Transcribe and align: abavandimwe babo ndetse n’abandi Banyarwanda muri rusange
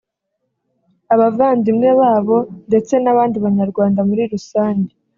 abavandimwe 1.13 1.89
babo 1.99 2.37
ndetse 2.67 2.93
n’abandi 2.99 3.37
Banyarwanda 3.45 3.99
muri 4.09 4.23
rusange 4.33 4.91